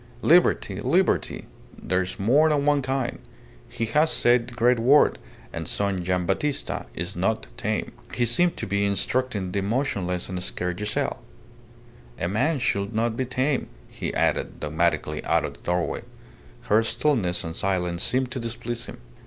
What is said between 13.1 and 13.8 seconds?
be tame,"